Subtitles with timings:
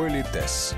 [0.00, 0.74] Политес.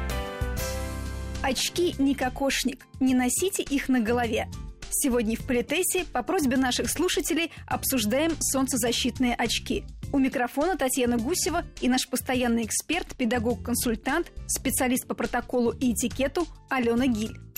[1.44, 4.48] Очки не кокошник, не носите их на голове.
[4.90, 9.84] Сегодня в Политесе по просьбе наших слушателей обсуждаем солнцезащитные очки.
[10.12, 17.06] У микрофона Татьяна Гусева и наш постоянный эксперт, педагог-консультант, специалист по протоколу и этикету Алена
[17.06, 17.51] Гиль.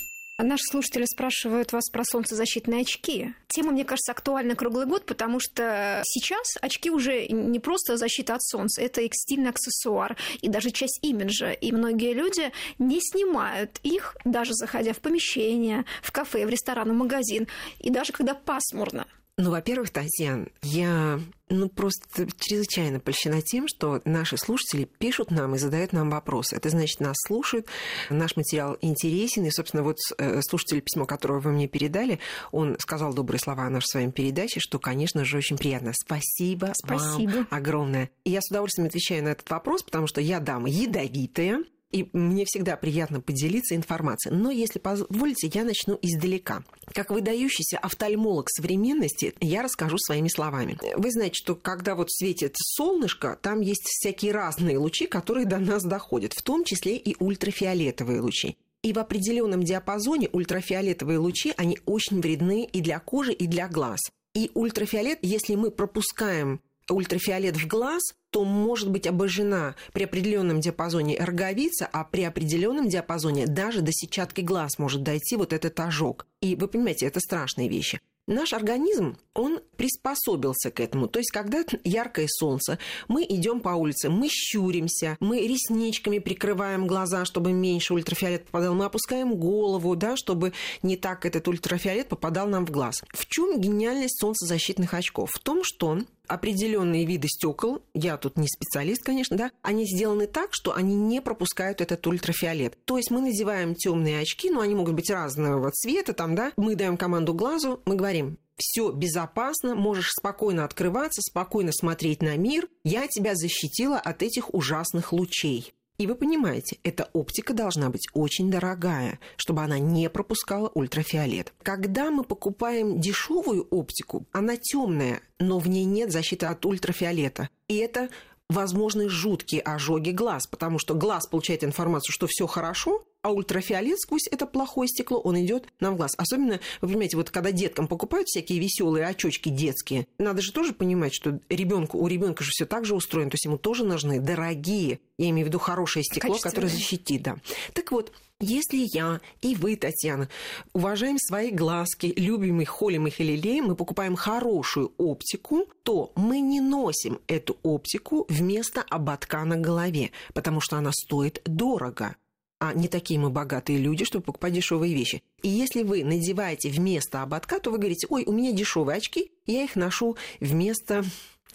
[0.47, 3.33] Наши слушатели спрашивают вас про солнцезащитные очки.
[3.49, 8.43] Тема, мне кажется, актуальна круглый год, потому что сейчас очки уже не просто защита от
[8.43, 11.53] солнца, это и стильный аксессуар, и даже часть имиджа.
[11.53, 16.95] И многие люди не снимают их, даже заходя в помещение, в кафе, в ресторан, в
[16.95, 19.07] магазин, и даже когда пасмурно.
[19.37, 25.59] Ну, во-первых, Татьяна, я ну, просто чрезвычайно польщена тем, что наши слушатели пишут нам и
[25.59, 26.55] задают нам вопросы.
[26.55, 27.67] Это значит, нас слушают,
[28.11, 29.45] наш материал интересен.
[29.45, 32.21] И, собственно, вот э, слушатель, письмо, которое вы мне передали,
[32.53, 35.93] он сказал добрые слова о нашей с вами передаче, что, конечно же, очень приятно.
[35.95, 37.31] Спасибо, Спасибо.
[37.31, 38.11] вам огромное.
[38.23, 42.45] И я с удовольствием отвечаю на этот вопрос, потому что я дама ядовитая, и мне
[42.45, 44.35] всегда приятно поделиться информацией.
[44.35, 46.65] Но, если позволите, я начну издалека.
[46.93, 50.77] Как выдающийся офтальмолог современности, я расскажу своими словами.
[50.97, 55.85] Вы знаете, что когда вот светит солнышко, там есть всякие разные лучи, которые до нас
[55.85, 58.57] доходят, в том числе и ультрафиолетовые лучи.
[58.83, 64.01] И в определенном диапазоне ультрафиолетовые лучи, они очень вредны и для кожи, и для глаз.
[64.35, 66.61] И ультрафиолет, если мы пропускаем
[66.93, 73.47] ультрафиолет в глаз, то может быть обожжена при определенном диапазоне роговица, а при определенном диапазоне
[73.47, 76.27] даже до сетчатки глаз может дойти вот этот ожог.
[76.41, 78.01] И вы понимаете, это страшные вещи.
[78.27, 81.09] Наш организм, он приспособился к этому.
[81.09, 87.25] То есть, когда яркое солнце, мы идем по улице, мы щуримся, мы ресничками прикрываем глаза,
[87.25, 90.53] чтобы меньше ультрафиолет попадал, мы опускаем голову, да, чтобы
[90.83, 93.03] не так этот ультрафиолет попадал нам в глаз.
[93.13, 95.31] В чем гениальность солнцезащитных очков?
[95.33, 100.51] В том, что определенные виды стекол, я тут не специалист, конечно, да, они сделаны так,
[100.53, 102.79] что они не пропускают этот ультрафиолет.
[102.85, 106.77] То есть мы надеваем темные очки, но они могут быть разного цвета, там, да, мы
[106.77, 113.07] даем команду глазу, мы говорим, все безопасно, можешь спокойно открываться, спокойно смотреть на мир, я
[113.09, 115.75] тебя защитила от этих ужасных лучей.
[115.97, 121.53] И вы понимаете, эта оптика должна быть очень дорогая, чтобы она не пропускала ультрафиолет.
[121.63, 127.49] Когда мы покупаем дешевую оптику, она темная, но в ней нет защиты от ультрафиолета.
[127.69, 128.09] И это
[128.49, 134.29] возможны жуткие ожоги глаз, потому что глаз получает информацию, что все хорошо, а ультрафиолет сквозь
[134.31, 136.13] это плохое стекло, он идет нам в глаз.
[136.19, 141.15] Особенно, вы понимаете, вот когда деткам покупают всякие веселые очочки детские, надо же тоже понимать,
[141.15, 145.01] что ребенку, у ребенка же все так же устроено, то есть ему тоже нужны дорогие,
[145.17, 147.37] я имею в виду хорошее стекло, которое защитит, да.
[147.73, 150.29] Так вот, если я и вы, Татьяна,
[150.75, 156.41] уважаем свои глазки, любим их, холим их и лелеем, мы покупаем хорошую оптику, то мы
[156.41, 162.17] не носим эту оптику вместо ободка на голове, потому что она стоит дорого
[162.65, 165.23] а не такие мы богатые люди, чтобы покупать дешевые вещи.
[165.43, 169.65] И если вы надеваете вместо ободка, то вы говорите, ой, у меня дешевые очки, я
[169.65, 171.05] их ношу вместо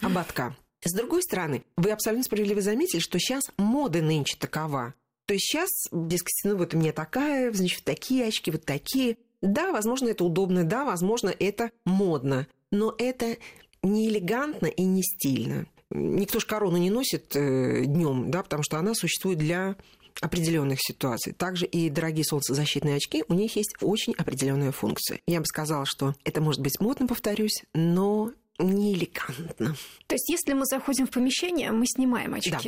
[0.01, 0.55] ободка.
[0.83, 4.93] С другой стороны, вы абсолютно справедливо заметили, что сейчас мода нынче такова.
[5.25, 9.17] То есть сейчас, дескать, ну вот у меня такая, значит, такие очки, вот такие.
[9.41, 13.37] Да, возможно, это удобно, да, возможно, это модно, но это
[13.81, 15.65] не элегантно и не стильно.
[15.91, 19.75] Никто же корону не носит э, днем, да, потому что она существует для
[20.21, 21.33] определенных ситуаций.
[21.33, 25.19] Также и дорогие солнцезащитные очки, у них есть очень определенная функция.
[25.27, 29.75] Я бы сказала, что это может быть модно, повторюсь, но неэлегантно.
[30.07, 32.51] То есть, если мы заходим в помещение, мы снимаем очки.
[32.51, 32.59] Да.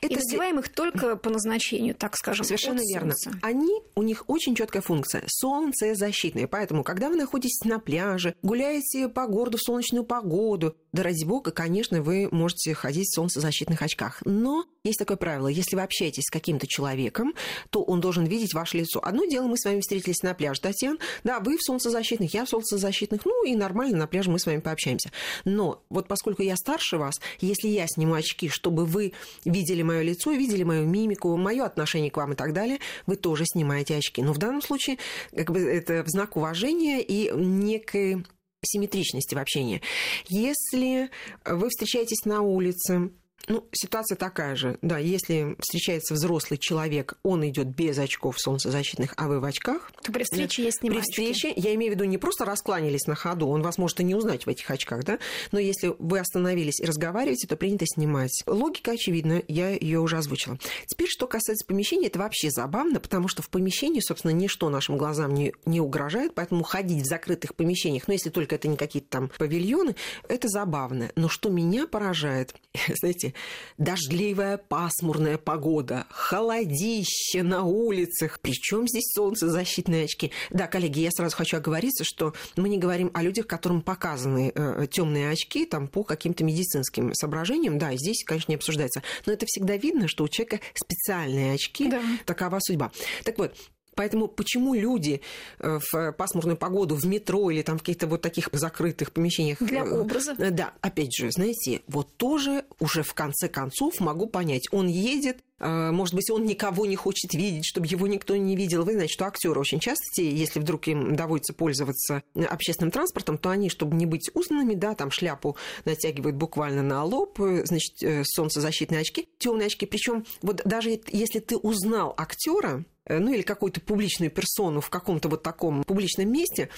[0.00, 2.44] Это и надеваем их только по назначению, так скажем.
[2.44, 3.14] Совершенно верно.
[3.42, 5.22] Они, у них очень четкая функция.
[5.26, 6.46] Солнцезащитные.
[6.46, 11.50] Поэтому, когда вы находитесь на пляже, гуляете по городу в солнечную погоду, да ради бога,
[11.50, 14.22] конечно, вы можете ходить в солнцезащитных очках.
[14.24, 15.48] Но есть такое правило.
[15.48, 17.34] Если вы общаетесь с каким-то человеком,
[17.68, 19.00] то он должен видеть ваше лицо.
[19.02, 20.98] Одно дело, мы с вами встретились на пляже, Татьяна.
[21.22, 23.26] Да, вы в солнцезащитных, я в солнцезащитных.
[23.26, 25.10] Ну и нормально на пляже мы с вами пообщаемся.
[25.44, 29.12] Но вот поскольку я старше вас, если я сниму очки, чтобы вы
[29.44, 33.44] видели мое лицо, видели мою мимику, мое отношение к вам и так далее, вы тоже
[33.46, 34.22] снимаете очки.
[34.22, 34.96] Но в данном случае
[35.36, 38.24] как бы это знак уважения и некой
[38.62, 39.82] симметричности в общении.
[40.28, 41.10] Если
[41.44, 43.10] вы встречаетесь на улице,
[43.48, 44.78] ну, ситуация такая же.
[44.82, 49.90] Да, если встречается взрослый человек, он идет без очков солнцезащитных, а вы в очках.
[50.02, 51.60] То при встрече я снимаю При встрече, очки.
[51.60, 54.46] я имею в виду, не просто раскланялись на ходу, он вас может и не узнать
[54.46, 55.18] в этих очках, да,
[55.52, 58.42] но если вы остановились и разговариваете, то принято снимать.
[58.46, 60.58] Логика очевидна, я ее уже озвучила.
[60.86, 65.34] Теперь, что касается помещения, это вообще забавно, потому что в помещении, собственно, ничто нашим глазам
[65.34, 69.30] не, не угрожает, поэтому ходить в закрытых помещениях, ну, если только это не какие-то там
[69.38, 69.96] павильоны,
[70.28, 71.10] это забавно.
[71.16, 72.54] Но что меня поражает,
[73.00, 73.29] знаете,
[73.78, 78.40] Дождливая пасмурная погода, холодище на улицах.
[78.40, 80.32] Причем здесь солнцезащитные очки?
[80.50, 84.86] Да, коллеги, я сразу хочу оговориться, что мы не говорим о людях, которым показаны э,
[84.90, 87.78] темные очки там, по каким-то медицинским соображениям.
[87.78, 89.02] Да, здесь, конечно, не обсуждается.
[89.26, 91.88] Но это всегда видно, что у человека специальные очки.
[91.88, 92.02] Да.
[92.24, 92.90] Такова судьба.
[93.24, 93.54] Так вот,
[94.00, 95.20] Поэтому почему люди
[95.58, 99.58] э, в пасмурную погоду в метро или там в каких-то вот таких закрытых помещениях...
[99.60, 100.34] Для э, образа.
[100.38, 104.68] Да, опять же, знаете, вот тоже уже в конце концов могу понять.
[104.70, 108.86] Он едет, э, может быть, он никого не хочет видеть, чтобы его никто не видел.
[108.86, 113.68] Вы знаете, что актеры очень часто, если вдруг им доводится пользоваться общественным транспортом, то они,
[113.68, 119.66] чтобы не быть узнанными, да, там шляпу натягивают буквально на лоб, значит, солнцезащитные очки, темные
[119.66, 119.84] очки.
[119.84, 125.42] Причем вот даже если ты узнал актера, ну или какую-то публичную персону в каком-то вот
[125.42, 126.68] таком публичном месте,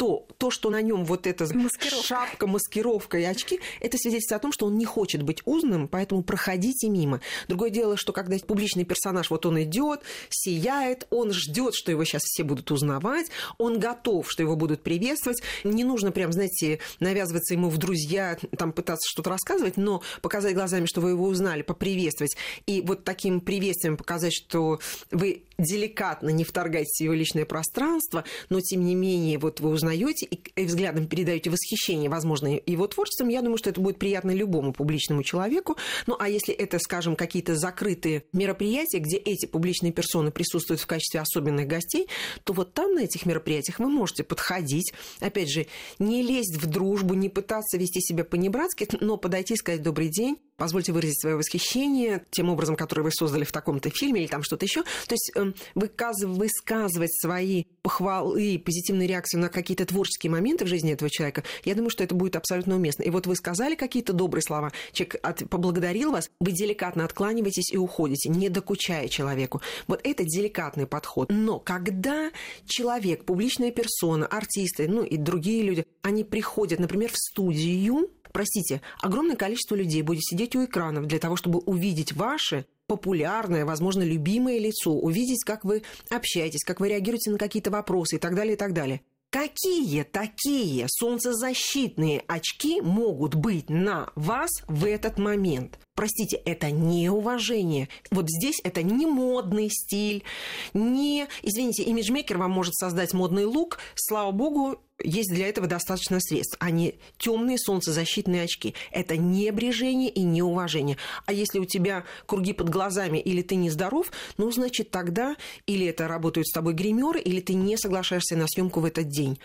[0.00, 2.06] то, то, что на нем вот эта маскировка.
[2.06, 6.22] шапка, маскировка и очки, это свидетельство о том, что он не хочет быть узнанным, поэтому
[6.22, 7.20] проходите мимо.
[7.48, 10.00] Другое дело, что когда публичный персонаж, вот он идет,
[10.30, 13.26] сияет, он ждет, что его сейчас все будут узнавать,
[13.58, 15.42] он готов, что его будут приветствовать.
[15.64, 20.86] Не нужно прям, знаете, навязываться ему в друзья, там пытаться что-то рассказывать, но показать глазами,
[20.86, 22.38] что вы его узнали, поприветствовать.
[22.64, 24.80] И вот таким приветствием показать, что
[25.10, 29.90] вы деликатно не вторгаетесь в его личное пространство, но тем не менее вот вы узнаете
[29.90, 34.72] узнаете и взглядом передаете восхищение, возможно, его творчеством, я думаю, что это будет приятно любому
[34.72, 35.76] публичному человеку.
[36.06, 41.20] Ну, а если это, скажем, какие-то закрытые мероприятия, где эти публичные персоны присутствуют в качестве
[41.20, 42.08] особенных гостей,
[42.44, 45.66] то вот там на этих мероприятиях вы можете подходить, опять же,
[45.98, 50.38] не лезть в дружбу, не пытаться вести себя по-небратски, но подойти и сказать «добрый день»,
[50.60, 54.66] позвольте выразить свое восхищение тем образом, который вы создали в таком-то фильме или там что-то
[54.66, 54.82] еще.
[54.82, 61.10] То есть э, высказывать свои похвалы позитивные реакции на какие-то творческие моменты в жизни этого
[61.10, 63.02] человека, я думаю, что это будет абсолютно уместно.
[63.04, 67.78] И вот вы сказали какие-то добрые слова, человек от, поблагодарил вас, вы деликатно откланиваетесь и
[67.78, 69.62] уходите, не докучая человеку.
[69.86, 71.30] Вот это деликатный подход.
[71.30, 72.30] Но когда
[72.66, 79.36] человек, публичная персона, артисты, ну и другие люди, они приходят, например, в студию, простите, огромное
[79.36, 84.92] количество людей будет сидеть у экранов для того, чтобы увидеть ваши популярное, возможно, любимое лицо,
[84.92, 88.72] увидеть, как вы общаетесь, как вы реагируете на какие-то вопросы и так далее, и так
[88.72, 89.00] далее.
[89.30, 95.78] Какие такие солнцезащитные очки могут быть на вас в этот момент?
[96.00, 97.90] Простите, это не уважение.
[98.10, 100.24] Вот здесь это не модный стиль,
[100.72, 101.28] не...
[101.42, 103.80] Извините, имиджмейкер вам может создать модный лук.
[103.96, 108.74] Слава богу, есть для этого достаточно средств, а не темные солнцезащитные очки.
[108.92, 110.96] Это не брежение и не уважение.
[111.26, 115.36] А если у тебя круги под глазами или ты нездоров, ну, значит, тогда
[115.66, 119.38] или это работают с тобой гримеры, или ты не соглашаешься на съемку в этот день.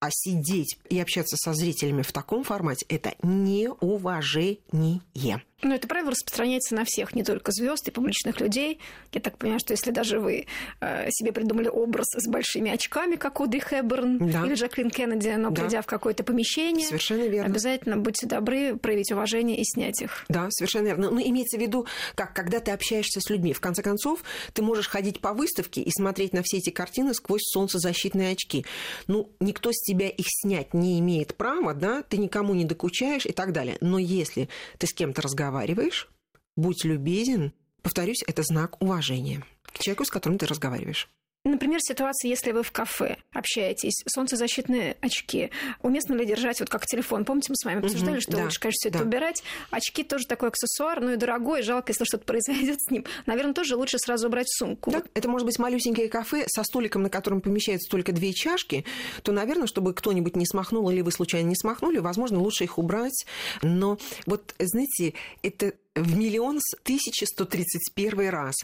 [0.00, 4.62] А сидеть и общаться со зрителями в таком формате– это неуважение.
[5.62, 8.78] Но это правило распространяется на всех, не только звезд и публичных людей.
[9.12, 10.46] Я так понимаю, что если даже вы
[10.80, 14.46] э, себе придумали образ с большими очками, как Одри Хэбберн да.
[14.46, 15.62] или Жаклин Кеннеди, но да.
[15.62, 17.50] придя в какое-то помещение, совершенно верно.
[17.50, 20.24] обязательно будьте добры проявить уважение и снять их.
[20.28, 21.10] Да, совершенно верно.
[21.10, 24.22] Ну, имеется в виду, как когда ты общаешься с людьми, в конце концов,
[24.52, 28.64] ты можешь ходить по выставке и смотреть на все эти картины сквозь солнцезащитные очки.
[29.08, 33.32] Ну, никто с тебя их снять не имеет права, да, ты никому не докучаешь и
[33.32, 33.76] так далее.
[33.80, 36.08] Но если ты с кем-то разговариваешь, разговариваешь,
[36.56, 37.52] будь любезен.
[37.82, 41.08] Повторюсь, это знак уважения к человеку, с которым ты разговариваешь.
[41.44, 45.50] Например, ситуация, если вы в кафе общаетесь, солнцезащитные очки.
[45.82, 47.24] Уместно ли держать вот как телефон?
[47.24, 48.98] Помните, мы с вами обсуждали, угу, что да, лучше, конечно, все да.
[48.98, 49.42] это убирать.
[49.70, 53.04] Очки тоже такой аксессуар, ну и дорогой, жалко, если что-то произойдет с ним.
[53.26, 54.90] Наверное, тоже лучше сразу убрать сумку.
[54.90, 58.84] Да, это может быть малюсенькое кафе со столиком, на котором помещается только две чашки,
[59.22, 63.26] то, наверное, чтобы кто-нибудь не смахнул или вы случайно не смахнули, возможно, лучше их убрать.
[63.62, 68.54] Но вот, знаете, это в миллион тридцать первый раз.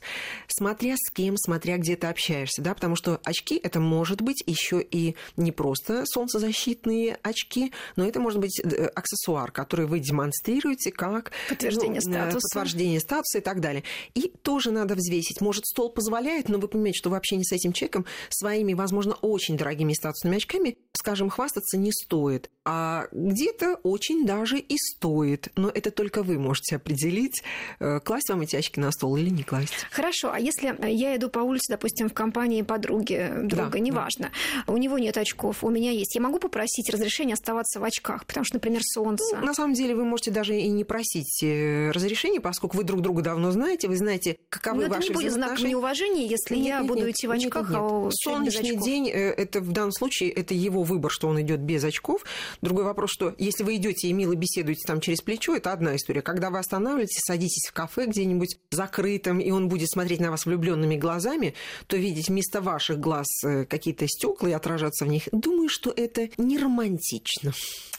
[0.49, 4.83] Смотря с кем, смотря где ты общаешься, да, потому что очки это может быть еще
[4.83, 11.33] и не просто солнцезащитные очки, но это может быть э, аксессуар, который вы демонстрируете как
[11.49, 12.49] подтверждение ну, статуса.
[12.53, 13.85] подтверждение статуса и так далее.
[14.15, 15.41] И тоже надо взвесить.
[15.41, 19.57] Может, стол позволяет, но вы понимаете, что вообще не с этим человеком своими, возможно, очень
[19.57, 22.51] дорогими статусными очками, скажем, хвастаться не стоит.
[22.65, 25.49] А где-то очень даже и стоит.
[25.57, 27.43] Но это только вы можете определить
[27.79, 29.75] э, класть вам эти очки на стол или не класть.
[29.91, 34.31] Хорошо, а если я иду по улице, допустим, в компании подруги, друга, да, неважно,
[34.67, 34.73] да.
[34.73, 38.45] у него нет очков, у меня есть, я могу попросить разрешения оставаться в очках, потому
[38.45, 39.37] что, например, солнце.
[39.37, 43.03] Ну, на самом деле вы можете даже и не просить э, разрешения, поскольку вы друг
[43.03, 46.67] друга давно знаете, вы знаете, каковы Но ваши это не будет знак неуважения, если нет,
[46.67, 47.81] я нет, буду нет, идти в очках, нет, нет.
[47.81, 51.61] а Солнечный день, э, это в данном случае, это его его выбор, что он идет
[51.61, 52.25] без очков.
[52.61, 56.23] Другой вопрос, что если вы идете и мило беседуете там через плечо, это одна история.
[56.23, 60.97] Когда вы останавливаетесь, садитесь в кафе где-нибудь закрытым, и он будет смотреть на вас влюбленными
[60.97, 61.55] глазами,
[61.87, 66.29] то видеть вместо ваших глаз э, какие-то стекла и отражаться в них, думаю, что это
[66.37, 67.53] не романтично.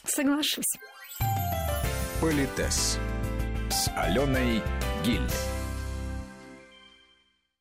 [0.04, 0.64] Соглашусь.
[2.20, 2.98] Политес
[3.70, 4.62] с Аленой
[5.04, 5.55] Гиль.